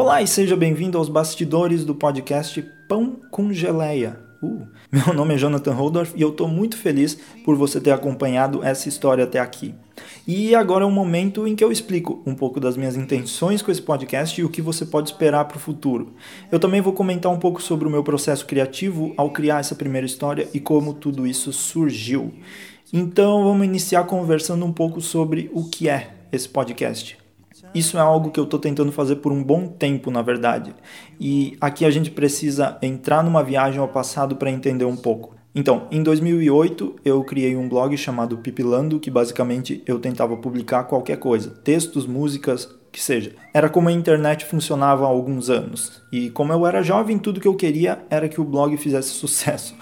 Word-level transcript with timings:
Olá 0.00 0.22
e 0.22 0.28
seja 0.28 0.54
bem-vindo 0.54 0.96
aos 0.96 1.08
bastidores 1.08 1.84
do 1.84 1.92
podcast 1.92 2.62
Pão 2.88 3.16
com 3.32 3.52
Geleia. 3.52 4.20
Uh, 4.40 4.64
meu 4.92 5.12
nome 5.12 5.34
é 5.34 5.36
Jonathan 5.36 5.72
Holdorf 5.72 6.12
e 6.16 6.22
eu 6.22 6.28
estou 6.28 6.46
muito 6.46 6.76
feliz 6.76 7.18
por 7.44 7.56
você 7.56 7.80
ter 7.80 7.90
acompanhado 7.90 8.62
essa 8.62 8.88
história 8.88 9.24
até 9.24 9.40
aqui. 9.40 9.74
E 10.24 10.54
agora 10.54 10.84
é 10.84 10.86
o 10.86 10.90
momento 10.92 11.48
em 11.48 11.56
que 11.56 11.64
eu 11.64 11.72
explico 11.72 12.22
um 12.24 12.32
pouco 12.32 12.60
das 12.60 12.76
minhas 12.76 12.96
intenções 12.96 13.60
com 13.60 13.72
esse 13.72 13.82
podcast 13.82 14.40
e 14.40 14.44
o 14.44 14.48
que 14.48 14.62
você 14.62 14.86
pode 14.86 15.10
esperar 15.10 15.46
para 15.46 15.56
o 15.56 15.60
futuro. 15.60 16.14
Eu 16.52 16.60
também 16.60 16.80
vou 16.80 16.92
comentar 16.92 17.32
um 17.32 17.38
pouco 17.40 17.60
sobre 17.60 17.88
o 17.88 17.90
meu 17.90 18.04
processo 18.04 18.46
criativo 18.46 19.12
ao 19.16 19.32
criar 19.32 19.58
essa 19.58 19.74
primeira 19.74 20.06
história 20.06 20.48
e 20.54 20.60
como 20.60 20.94
tudo 20.94 21.26
isso 21.26 21.52
surgiu. 21.52 22.32
Então 22.92 23.42
vamos 23.42 23.66
iniciar 23.66 24.04
conversando 24.04 24.64
um 24.64 24.72
pouco 24.72 25.00
sobre 25.00 25.50
o 25.52 25.68
que 25.68 25.88
é 25.88 26.12
esse 26.30 26.48
podcast. 26.48 27.17
Isso 27.74 27.96
é 27.96 28.00
algo 28.00 28.30
que 28.30 28.40
eu 28.40 28.44
estou 28.44 28.58
tentando 28.58 28.90
fazer 28.90 29.16
por 29.16 29.32
um 29.32 29.42
bom 29.42 29.66
tempo, 29.66 30.10
na 30.10 30.22
verdade. 30.22 30.74
E 31.20 31.56
aqui 31.60 31.84
a 31.84 31.90
gente 31.90 32.10
precisa 32.10 32.78
entrar 32.82 33.22
numa 33.22 33.42
viagem 33.42 33.80
ao 33.80 33.88
passado 33.88 34.36
para 34.36 34.50
entender 34.50 34.84
um 34.84 34.96
pouco. 34.96 35.36
Então, 35.54 35.88
em 35.90 36.02
2008, 36.02 36.96
eu 37.04 37.24
criei 37.24 37.56
um 37.56 37.68
blog 37.68 37.96
chamado 37.96 38.38
Pipilando, 38.38 39.00
que 39.00 39.10
basicamente 39.10 39.82
eu 39.86 39.98
tentava 39.98 40.36
publicar 40.36 40.84
qualquer 40.84 41.16
coisa, 41.18 41.50
textos, 41.50 42.06
músicas, 42.06 42.68
que 42.92 43.02
seja. 43.02 43.32
Era 43.52 43.68
como 43.68 43.88
a 43.88 43.92
internet 43.92 44.44
funcionava 44.44 45.04
há 45.04 45.08
alguns 45.08 45.50
anos. 45.50 46.02
E 46.12 46.30
como 46.30 46.52
eu 46.52 46.66
era 46.66 46.82
jovem, 46.82 47.18
tudo 47.18 47.40
que 47.40 47.48
eu 47.48 47.54
queria 47.54 48.04
era 48.08 48.28
que 48.28 48.40
o 48.40 48.44
blog 48.44 48.76
fizesse 48.76 49.10
sucesso. 49.10 49.74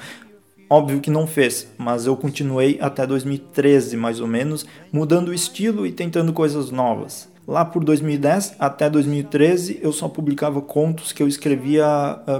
Óbvio 0.68 1.00
que 1.00 1.10
não 1.10 1.26
fez, 1.26 1.72
mas 1.78 2.06
eu 2.06 2.16
continuei 2.16 2.78
até 2.80 3.06
2013 3.06 3.96
mais 3.96 4.20
ou 4.20 4.26
menos, 4.26 4.66
mudando 4.92 5.28
o 5.28 5.34
estilo 5.34 5.86
e 5.86 5.92
tentando 5.92 6.32
coisas 6.32 6.70
novas. 6.70 7.30
Lá 7.46 7.64
por 7.64 7.84
2010 7.84 8.56
até 8.58 8.90
2013 8.90 9.78
eu 9.80 9.92
só 9.92 10.08
publicava 10.08 10.60
contos 10.60 11.12
que 11.12 11.22
eu 11.22 11.28
escrevia 11.28 11.86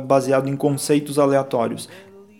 baseado 0.04 0.48
em 0.48 0.56
conceitos 0.56 1.16
aleatórios. 1.16 1.88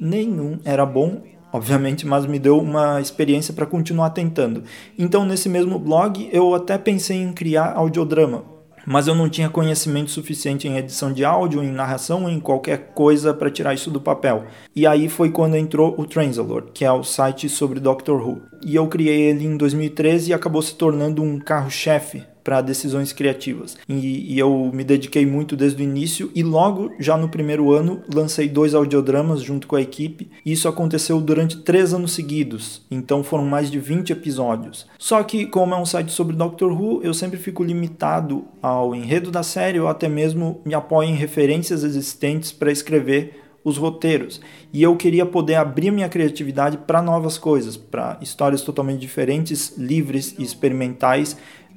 Nenhum 0.01 0.59
era 0.65 0.85
bom, 0.85 1.23
obviamente, 1.53 2.05
mas 2.05 2.27
me 2.27 2.41
deu 2.41 2.59
uma 2.59 3.01
experiência 3.01 3.55
para 3.55 3.67
continuar 3.67 4.11
tentando. 4.11 4.65
Então 4.99 5.25
nesse 5.25 5.49
mesmo 5.49 5.79
blog 5.79 6.29
eu 6.33 6.57
até 6.57 6.77
pensei 6.77 7.19
em 7.19 7.33
criar 7.33 7.73
audiodrama, 7.73 8.43
mas 8.85 9.07
eu 9.07 9.15
não 9.15 9.29
tinha 9.29 9.49
conhecimento 9.49 10.11
suficiente 10.11 10.67
em 10.67 10.77
edição 10.77 11.13
de 11.13 11.25
áudio, 11.25 11.63
em 11.63 11.71
narração, 11.71 12.29
em 12.29 12.41
qualquer 12.41 12.93
coisa 12.95 13.33
para 13.33 13.51
tirar 13.51 13.75
isso 13.75 13.93
do 13.93 14.01
papel. 14.01 14.45
E 14.75 14.89
aí 14.89 15.09
foi 15.09 15.31
quando 15.31 15.57
entrou 15.57 15.95
o 15.97 16.05
Translator, 16.05 16.65
que 16.75 16.85
é 16.85 16.91
o 16.91 17.05
site 17.05 17.49
sobre 17.49 17.79
Doctor 17.79 18.21
Who. 18.21 18.43
E 18.65 18.75
eu 18.75 18.89
criei 18.89 19.23
ele 19.23 19.47
em 19.47 19.57
2013 19.57 20.31
e 20.31 20.35
acabou 20.35 20.63
se 20.63 20.75
tornando 20.75 21.23
um 21.23 21.39
carro-chefe 21.39 22.25
para 22.47 22.61
decisões 22.61 23.13
criativas. 23.13 23.77
E, 23.89 24.35
e, 24.35 24.39
eu 24.39 24.71
me 24.73 24.85
dediquei 24.85 25.27
muito 25.27 25.57
desde 25.57 25.83
o 25.83 25.85
início 25.85 26.31
e 26.33 26.45
logo, 26.45 26.93
já 26.97 27.17
no 27.17 27.29
primeiro 27.29 27.73
ano, 27.73 28.03
lancei 28.15 28.49
dois 28.49 28.73
audiodramas 28.73 29.43
junto 29.43 29.67
com 29.67 29.75
a 29.75 29.81
equipe. 29.81 30.31
E 30.45 30.53
isso 30.53 30.69
aconteceu 30.69 31.21
durante 31.21 31.57
três 31.57 31.93
anos 31.93 32.13
seguidos, 32.13 32.83
então 32.89 33.25
foram 33.25 33.45
mais 33.45 33.69
de 33.69 33.81
20 33.81 34.13
episódios. 34.13 34.87
Só 34.97 35.25
que, 35.25 35.45
como 35.47 35.75
é 35.75 35.77
um 35.77 35.85
site 35.85 36.13
sobre 36.13 36.37
Doctor 36.37 36.71
Who, 36.71 37.03
eu 37.03 37.13
sempre 37.13 37.37
fico 37.37 37.65
limitado 37.65 38.45
ao 38.63 38.95
enredo 38.95 39.33
da 39.33 39.43
série 39.43 39.81
ou 39.81 39.89
até 39.89 40.09
mesmo 40.09 40.61
me 40.65 40.73
apoio 40.73 41.09
em 41.09 41.17
referências 41.17 41.83
existentes 41.83 42.53
para 42.53 42.71
escrever 42.71 43.43
os 43.65 43.77
roteiros. 43.77 44.41
E 44.73 44.81
eu 44.81 44.95
queria 44.95 45.27
poder 45.27 45.57
abrir 45.57 45.91
minha 45.91 46.09
criatividade 46.09 46.79
para 46.79 47.03
novas 47.03 47.37
coisas, 47.37 47.77
para 47.77 48.17
histórias 48.23 48.63
totalmente 48.63 49.01
diferentes, 49.01 49.77
livres 49.77 50.37
e 50.39 50.45
experimentais 50.45 51.37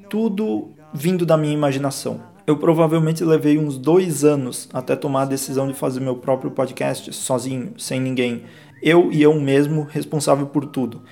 tudo 0.10 0.70
vindo 0.94 1.26
da 1.26 1.38
minha 1.38 1.54
imaginação. 1.54 2.22
Eu 2.46 2.58
provavelmente 2.58 3.24
levei 3.24 3.60
uns 3.60 3.78
dois 3.78 4.26
anos 4.26 4.68
até 4.74 4.96
tomar 4.96 5.22
a 5.22 5.26
decisão 5.26 5.68
de 5.68 5.76
fazer 5.76 6.00
meu 6.00 6.16
próprio 6.16 6.50
podcast 6.50 7.14
sozinho, 7.14 7.74
sem 7.78 8.02
ninguém. 8.02 8.44
Eu 8.82 9.12
e 9.12 9.22
eu 9.22 9.40
mesmo 9.40 9.84
responsável 9.84 10.48
por 10.48 10.66
tudo. 10.66 11.04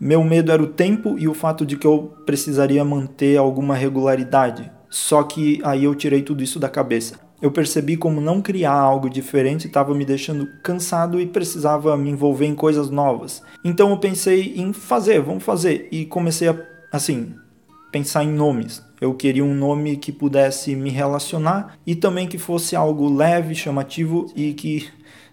Meu 0.00 0.24
medo 0.24 0.50
era 0.50 0.62
o 0.62 0.68
tempo 0.68 1.16
e 1.18 1.28
o 1.28 1.34
fato 1.34 1.66
de 1.66 1.76
que 1.76 1.86
eu 1.86 2.14
precisaria 2.24 2.84
manter 2.84 3.36
alguma 3.36 3.74
regularidade. 3.74 4.70
Só 4.88 5.22
que 5.22 5.60
aí 5.62 5.84
eu 5.84 5.94
tirei 5.94 6.22
tudo 6.22 6.42
isso 6.42 6.58
da 6.58 6.68
cabeça. 6.68 7.20
Eu 7.42 7.52
percebi 7.52 7.96
como 7.96 8.20
não 8.20 8.40
criar 8.40 8.72
algo 8.72 9.10
diferente 9.10 9.66
estava 9.66 9.94
me 9.94 10.04
deixando 10.04 10.48
cansado 10.62 11.20
e 11.20 11.26
precisava 11.26 11.96
me 11.96 12.10
envolver 12.10 12.46
em 12.46 12.54
coisas 12.54 12.88
novas. 12.90 13.42
Então 13.62 13.90
eu 13.90 13.98
pensei 13.98 14.54
em 14.56 14.72
fazer, 14.72 15.20
vamos 15.20 15.44
fazer. 15.44 15.88
E 15.92 16.06
comecei 16.06 16.48
a, 16.48 16.56
assim, 16.90 17.34
pensar 17.90 18.24
em 18.24 18.32
nomes. 18.32 18.82
Eu 19.00 19.14
queria 19.14 19.44
um 19.44 19.54
nome 19.54 19.96
que 19.96 20.10
pudesse 20.10 20.74
me 20.74 20.90
relacionar 20.90 21.78
e 21.86 21.94
também 21.94 22.26
que 22.26 22.38
fosse 22.38 22.74
algo 22.74 23.12
leve, 23.14 23.54
chamativo 23.54 24.26
e 24.34 24.52
que 24.52 24.88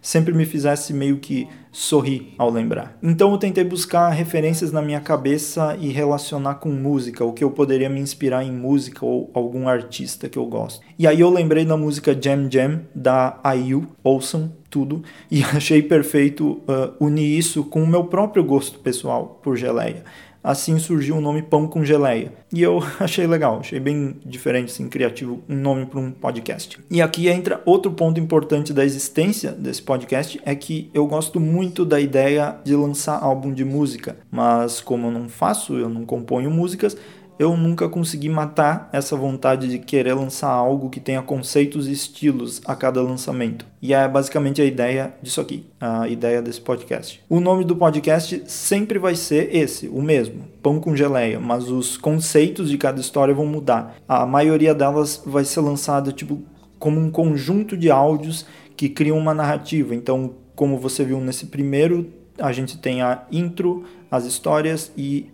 sempre 0.06 0.32
me 0.36 0.46
fizesse 0.46 0.94
meio 0.94 1.18
que 1.18 1.48
sorrir 1.72 2.36
ao 2.38 2.52
lembrar. 2.52 2.96
Então 3.02 3.32
eu 3.32 3.38
tentei 3.40 3.64
buscar 3.64 4.10
referências 4.10 4.72
na 4.72 4.80
minha 4.80 5.02
cabeça 5.02 5.76
e 5.82 5.90
relacionar 5.90 6.56
com 6.56 6.70
música, 6.70 7.26
o 7.26 7.34
que 7.34 7.44
eu 7.44 7.50
poderia 7.50 7.90
me 7.90 8.00
inspirar 8.00 8.44
em 8.44 8.52
música 8.52 9.04
ou 9.04 9.32
algum 9.34 9.68
artista 9.68 10.30
que 10.30 10.38
eu 10.38 10.46
gosto. 10.46 10.86
E 10.98 11.08
aí 11.08 11.20
eu 11.20 11.30
lembrei 11.32 11.66
da 11.66 11.76
música 11.76 12.16
Jam 12.20 12.48
Jam 12.52 12.82
da 12.94 13.42
IU, 13.58 13.88
ouçam 14.04 14.54
tudo, 14.70 15.02
e 15.30 15.42
achei 15.56 15.82
perfeito 15.82 16.62
uh, 16.70 16.94
unir 17.04 17.38
isso 17.38 17.64
com 17.64 17.82
o 17.82 17.88
meu 17.88 18.04
próprio 18.04 18.44
gosto 18.44 18.78
pessoal 18.80 19.40
por 19.42 19.58
geleia. 19.58 20.04
Assim 20.46 20.78
surgiu 20.78 21.18
o 21.18 21.22
nome 21.22 21.42
Pão 21.42 21.66
com 21.66 21.84
Geleia. 21.84 22.32
E 22.54 22.62
eu 22.62 22.80
achei 23.02 23.26
legal, 23.26 23.62
achei 23.62 23.80
bem 23.80 24.18
diferente, 24.24 24.72
assim, 24.72 24.88
criativo, 24.88 25.44
um 25.50 25.56
nome 25.56 25.88
para 25.88 26.00
um 26.00 26.12
podcast. 26.12 26.78
E 26.92 27.02
aqui 27.02 27.28
entra 27.28 27.64
outro 27.66 27.92
ponto 27.92 28.20
importante 28.20 28.72
da 28.72 28.86
existência 28.86 29.52
desse 29.52 29.82
podcast, 29.82 30.40
é 30.46 30.54
que 30.54 30.92
eu 30.94 31.08
gosto 31.08 31.40
muito 31.40 31.84
da 31.84 32.00
ideia 32.00 32.58
de 32.64 32.76
lançar 32.76 33.18
álbum 33.24 33.52
de 33.52 33.66
música, 33.66 34.18
mas 34.30 34.80
como 34.80 35.08
eu 35.08 35.12
não 35.12 35.28
faço, 35.28 35.74
eu 35.80 35.90
não 35.90 36.06
componho 36.06 36.52
músicas, 36.52 36.96
eu 37.38 37.56
nunca 37.58 37.90
consegui 37.90 38.30
matar 38.30 38.90
essa 38.92 39.16
vontade 39.16 39.68
de 39.68 39.80
querer 39.80 40.14
lançar 40.14 40.50
algo 40.50 40.90
que 40.90 41.00
tenha 41.00 41.22
conceitos 41.22 41.88
e 41.88 41.92
estilos 41.92 42.62
a 42.66 42.76
cada 42.76 43.02
lançamento. 43.02 43.66
E 43.82 43.94
é 43.94 44.08
basicamente 44.08 44.62
a 44.62 44.66
ideia 44.66 45.14
disso 45.22 45.42
aqui, 45.42 45.66
a 45.80 46.08
ideia 46.08 46.42
desse 46.42 46.62
podcast. 46.62 47.22
O 47.30 47.40
nome 47.40 47.64
do 47.64 47.76
podcast 47.76 48.44
sempre 48.48 48.98
vai 48.98 49.16
ser 49.16 49.56
esse, 49.56 49.88
o 49.88 50.02
mesmo, 50.02 50.44
Pão 50.62 50.80
com 50.80 50.96
Geleia, 50.96 51.40
mas 51.40 51.70
os 51.70 51.98
conceitos 51.98 52.70
de 52.70 52.78
cada 52.78 53.00
história 53.00 53.34
vão 53.34 53.46
mudar. 53.46 53.96
A 54.08 54.26
maioria 54.26 54.74
delas 54.74 55.22
vai 55.26 55.44
ser 55.44 55.62
lançada 55.62 56.12
tipo 56.12 56.42
como 56.80 57.00
um 57.00 57.10
conjunto 57.10 57.76
de 57.76 57.90
áudios 57.90 58.46
que 58.76 58.90
criam 58.90 59.18
uma 59.18 59.34
narrativa. 59.34 59.96
Então, 59.96 60.36
como 60.56 60.78
você 60.78 61.04
viu 61.04 61.20
nesse 61.20 61.48
primeiro, 61.48 62.12
a 62.40 62.52
gente 62.52 62.78
tem 62.78 63.02
a 63.02 63.24
intro, 63.32 63.86
as 64.12 64.26
histórias 64.26 64.92
e 64.98 65.30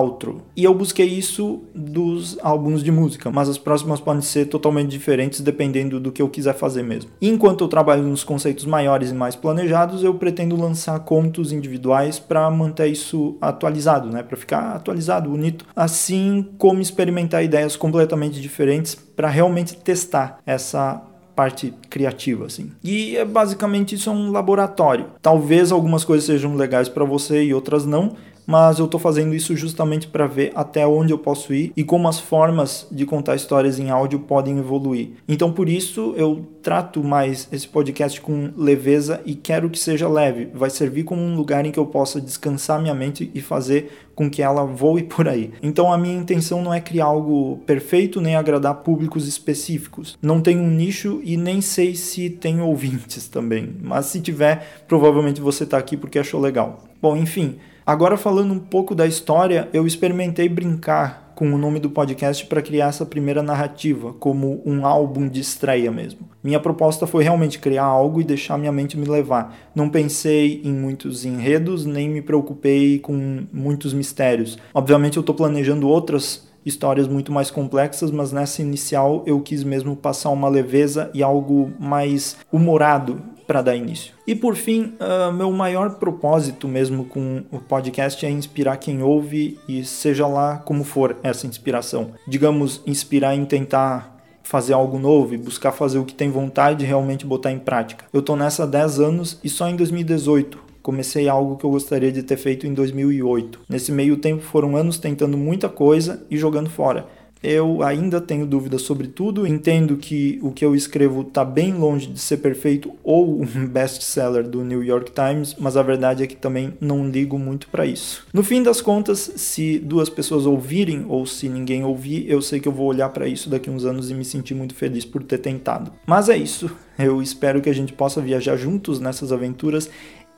outro. 0.00 0.42
E 0.56 0.64
eu 0.64 0.74
busquei 0.74 1.06
isso 1.06 1.62
dos 1.74 2.38
álbuns 2.42 2.82
de 2.82 2.90
música, 2.90 3.30
mas 3.30 3.48
as 3.48 3.58
próximas 3.58 4.00
podem 4.00 4.22
ser 4.22 4.46
totalmente 4.46 4.90
diferentes 4.90 5.40
dependendo 5.40 6.00
do 6.00 6.12
que 6.12 6.22
eu 6.22 6.28
quiser 6.28 6.54
fazer 6.54 6.82
mesmo. 6.82 7.10
E 7.20 7.28
enquanto 7.28 7.64
eu 7.64 7.68
trabalho 7.68 8.02
nos 8.02 8.24
conceitos 8.24 8.64
maiores 8.64 9.10
e 9.10 9.14
mais 9.14 9.36
planejados, 9.36 10.02
eu 10.02 10.14
pretendo 10.14 10.56
lançar 10.56 10.98
contos 11.00 11.52
individuais 11.52 12.18
para 12.18 12.50
manter 12.50 12.88
isso 12.88 13.36
atualizado, 13.40 14.10
né, 14.10 14.22
para 14.22 14.36
ficar 14.36 14.76
atualizado, 14.76 15.30
bonito, 15.30 15.66
assim 15.74 16.46
como 16.58 16.80
experimentar 16.80 17.44
ideias 17.44 17.76
completamente 17.76 18.40
diferentes 18.40 18.94
para 18.94 19.28
realmente 19.28 19.76
testar 19.76 20.38
essa 20.46 21.02
parte 21.34 21.74
criativa 21.90 22.46
assim. 22.46 22.70
E 22.82 23.16
é 23.16 23.24
basicamente 23.24 23.94
isso 23.94 24.08
é 24.08 24.12
um 24.12 24.30
laboratório. 24.30 25.06
Talvez 25.20 25.72
algumas 25.72 26.04
coisas 26.04 26.24
sejam 26.24 26.54
legais 26.54 26.88
para 26.88 27.04
você 27.04 27.42
e 27.42 27.54
outras 27.54 27.84
não, 27.84 28.14
mas 28.46 28.78
eu 28.78 28.84
estou 28.84 29.00
fazendo 29.00 29.34
isso 29.34 29.56
justamente 29.56 30.06
para 30.06 30.26
ver 30.26 30.52
até 30.54 30.86
onde 30.86 31.12
eu 31.12 31.18
posso 31.18 31.52
ir 31.54 31.72
e 31.76 31.84
como 31.84 32.08
as 32.08 32.18
formas 32.18 32.86
de 32.90 33.06
contar 33.06 33.34
histórias 33.36 33.78
em 33.78 33.90
áudio 33.90 34.20
podem 34.20 34.58
evoluir. 34.58 35.10
Então, 35.28 35.52
por 35.52 35.68
isso, 35.68 36.14
eu 36.16 36.46
trato 36.62 37.04
mais 37.04 37.48
esse 37.52 37.68
podcast 37.68 38.20
com 38.20 38.50
leveza 38.56 39.20
e 39.24 39.34
quero 39.34 39.68
que 39.68 39.78
seja 39.78 40.08
leve. 40.08 40.48
Vai 40.54 40.70
servir 40.70 41.04
como 41.04 41.20
um 41.20 41.36
lugar 41.36 41.64
em 41.66 41.70
que 41.70 41.78
eu 41.78 41.86
possa 41.86 42.20
descansar 42.20 42.80
minha 42.80 42.94
mente 42.94 43.30
e 43.34 43.40
fazer 43.40 43.92
com 44.14 44.30
que 44.30 44.42
ela 44.42 44.64
voe 44.64 45.02
por 45.04 45.28
aí. 45.28 45.52
Então, 45.62 45.92
a 45.92 45.98
minha 45.98 46.16
intenção 46.16 46.62
não 46.62 46.72
é 46.72 46.80
criar 46.80 47.06
algo 47.06 47.58
perfeito 47.66 48.20
nem 48.20 48.36
agradar 48.36 48.76
públicos 48.76 49.28
específicos. 49.28 50.18
Não 50.22 50.40
tenho 50.40 50.60
um 50.60 50.70
nicho 50.70 51.20
e 51.22 51.36
nem 51.36 51.60
sei 51.60 51.94
se 51.94 52.30
tenho 52.30 52.64
ouvintes 52.64 53.28
também. 53.28 53.74
Mas 53.82 54.06
se 54.06 54.20
tiver, 54.20 54.84
provavelmente 54.88 55.40
você 55.40 55.64
está 55.64 55.76
aqui 55.78 55.96
porque 55.96 56.18
achou 56.18 56.40
legal. 56.40 56.84
Bom, 57.00 57.16
enfim. 57.16 57.56
Agora 57.86 58.16
falando 58.16 58.54
um 58.54 58.58
pouco 58.58 58.94
da 58.94 59.06
história, 59.06 59.68
eu 59.70 59.86
experimentei 59.86 60.48
brincar 60.48 61.32
com 61.34 61.52
o 61.52 61.58
nome 61.58 61.78
do 61.78 61.90
podcast 61.90 62.46
para 62.46 62.62
criar 62.62 62.86
essa 62.86 63.04
primeira 63.04 63.42
narrativa, 63.42 64.14
como 64.14 64.62
um 64.64 64.86
álbum 64.86 65.28
de 65.28 65.40
estreia 65.40 65.90
mesmo. 65.90 66.20
Minha 66.42 66.58
proposta 66.58 67.06
foi 67.06 67.22
realmente 67.24 67.58
criar 67.58 67.84
algo 67.84 68.22
e 68.22 68.24
deixar 68.24 68.56
minha 68.56 68.72
mente 68.72 68.96
me 68.96 69.04
levar. 69.04 69.54
Não 69.74 69.90
pensei 69.90 70.62
em 70.64 70.72
muitos 70.72 71.26
enredos, 71.26 71.84
nem 71.84 72.08
me 72.08 72.22
preocupei 72.22 73.00
com 73.00 73.44
muitos 73.52 73.92
mistérios. 73.92 74.56
Obviamente 74.72 75.18
eu 75.18 75.20
estou 75.20 75.34
planejando 75.34 75.86
outras 75.86 76.48
histórias 76.64 77.06
muito 77.06 77.30
mais 77.30 77.50
complexas, 77.50 78.10
mas 78.10 78.32
nessa 78.32 78.62
inicial 78.62 79.22
eu 79.26 79.40
quis 79.40 79.62
mesmo 79.62 79.94
passar 79.94 80.30
uma 80.30 80.48
leveza 80.48 81.10
e 81.12 81.22
algo 81.22 81.70
mais 81.78 82.38
humorado 82.50 83.33
para 83.46 83.62
dar 83.62 83.76
início. 83.76 84.12
E 84.26 84.34
por 84.34 84.56
fim, 84.56 84.94
uh, 85.00 85.32
meu 85.32 85.50
maior 85.52 85.96
propósito 85.96 86.66
mesmo 86.66 87.04
com 87.04 87.44
o 87.50 87.58
podcast 87.58 88.24
é 88.24 88.30
inspirar 88.30 88.76
quem 88.76 89.02
ouve 89.02 89.58
e 89.68 89.84
seja 89.84 90.26
lá 90.26 90.58
como 90.58 90.84
for 90.84 91.16
essa 91.22 91.46
inspiração. 91.46 92.12
Digamos, 92.26 92.82
inspirar 92.86 93.34
em 93.34 93.44
tentar 93.44 94.14
fazer 94.42 94.74
algo 94.74 94.98
novo 94.98 95.34
e 95.34 95.38
buscar 95.38 95.72
fazer 95.72 95.98
o 95.98 96.04
que 96.04 96.14
tem 96.14 96.30
vontade 96.30 96.80
de 96.80 96.84
realmente 96.84 97.26
botar 97.26 97.50
em 97.50 97.58
prática. 97.58 98.04
Eu 98.12 98.22
tô 98.22 98.36
nessa 98.36 98.64
há 98.64 98.66
10 98.66 99.00
anos 99.00 99.40
e 99.42 99.48
só 99.48 99.68
em 99.68 99.74
2018 99.74 100.64
comecei 100.82 101.26
algo 101.30 101.56
que 101.56 101.64
eu 101.64 101.70
gostaria 101.70 102.12
de 102.12 102.22
ter 102.22 102.36
feito 102.36 102.66
em 102.66 102.74
2008. 102.74 103.60
Nesse 103.66 103.90
meio 103.90 104.18
tempo 104.18 104.42
foram 104.42 104.76
anos 104.76 104.98
tentando 104.98 105.38
muita 105.38 105.66
coisa 105.66 106.22
e 106.30 106.36
jogando 106.36 106.68
fora. 106.68 107.06
Eu 107.46 107.82
ainda 107.82 108.22
tenho 108.22 108.46
dúvidas 108.46 108.80
sobre 108.80 109.06
tudo, 109.06 109.46
entendo 109.46 109.98
que 109.98 110.38
o 110.40 110.50
que 110.50 110.64
eu 110.64 110.74
escrevo 110.74 111.20
está 111.20 111.44
bem 111.44 111.74
longe 111.74 112.06
de 112.06 112.18
ser 112.18 112.38
perfeito 112.38 112.92
ou 113.04 113.38
um 113.38 113.44
best-seller 113.68 114.48
do 114.48 114.64
New 114.64 114.82
York 114.82 115.12
Times, 115.12 115.54
mas 115.58 115.76
a 115.76 115.82
verdade 115.82 116.22
é 116.22 116.26
que 116.26 116.34
também 116.34 116.72
não 116.80 117.06
ligo 117.06 117.38
muito 117.38 117.68
para 117.68 117.84
isso. 117.84 118.26
No 118.32 118.42
fim 118.42 118.62
das 118.62 118.80
contas, 118.80 119.30
se 119.36 119.78
duas 119.78 120.08
pessoas 120.08 120.46
ouvirem 120.46 121.04
ou 121.06 121.26
se 121.26 121.46
ninguém 121.50 121.84
ouvir, 121.84 122.24
eu 122.30 122.40
sei 122.40 122.58
que 122.60 122.66
eu 122.66 122.72
vou 122.72 122.86
olhar 122.86 123.10
para 123.10 123.28
isso 123.28 123.50
daqui 123.50 123.68
uns 123.68 123.84
anos 123.84 124.10
e 124.10 124.14
me 124.14 124.24
sentir 124.24 124.54
muito 124.54 124.74
feliz 124.74 125.04
por 125.04 125.22
ter 125.22 125.36
tentado. 125.36 125.92
Mas 126.06 126.30
é 126.30 126.38
isso. 126.38 126.70
Eu 126.98 127.20
espero 127.20 127.60
que 127.60 127.68
a 127.68 127.74
gente 127.74 127.92
possa 127.92 128.22
viajar 128.22 128.56
juntos 128.56 129.00
nessas 129.00 129.32
aventuras 129.32 129.90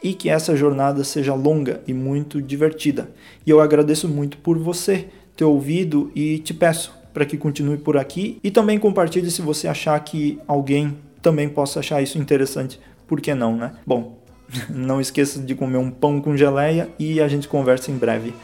e 0.02 0.12
que 0.12 0.28
essa 0.28 0.56
jornada 0.56 1.04
seja 1.04 1.34
longa 1.34 1.80
e 1.86 1.94
muito 1.94 2.42
divertida. 2.42 3.10
E 3.46 3.50
eu 3.50 3.60
agradeço 3.60 4.08
muito 4.08 4.38
por 4.38 4.58
você 4.58 5.06
teu 5.36 5.50
ouvido 5.50 6.10
e 6.14 6.38
te 6.38 6.54
peço 6.54 6.92
para 7.12 7.24
que 7.24 7.36
continue 7.36 7.76
por 7.76 7.96
aqui 7.96 8.38
e 8.42 8.50
também 8.50 8.78
compartilhe 8.78 9.30
se 9.30 9.42
você 9.42 9.68
achar 9.68 9.98
que 10.00 10.38
alguém 10.46 10.96
também 11.22 11.48
possa 11.48 11.80
achar 11.80 12.02
isso 12.02 12.18
interessante. 12.18 12.80
Por 13.06 13.20
que 13.20 13.34
não, 13.34 13.56
né? 13.56 13.72
Bom, 13.86 14.18
não 14.70 15.00
esqueça 15.00 15.40
de 15.40 15.54
comer 15.54 15.78
um 15.78 15.90
pão 15.90 16.20
com 16.20 16.36
geleia 16.36 16.88
e 16.98 17.20
a 17.20 17.28
gente 17.28 17.48
conversa 17.48 17.90
em 17.90 17.96
breve. 17.96 18.34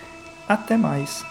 Até 0.49 0.77
mais! 0.77 1.25